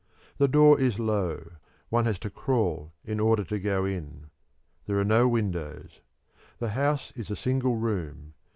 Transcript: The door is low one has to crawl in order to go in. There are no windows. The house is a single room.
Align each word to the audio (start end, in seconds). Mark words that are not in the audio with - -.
The 0.39 0.47
door 0.47 0.79
is 0.79 0.97
low 0.97 1.51
one 1.89 2.05
has 2.05 2.17
to 2.21 2.31
crawl 2.31 2.91
in 3.05 3.19
order 3.19 3.43
to 3.43 3.59
go 3.59 3.85
in. 3.85 4.31
There 4.87 4.97
are 4.97 5.03
no 5.05 5.27
windows. 5.27 5.99
The 6.57 6.69
house 6.69 7.13
is 7.15 7.29
a 7.29 7.35
single 7.35 7.75
room. 7.75 8.33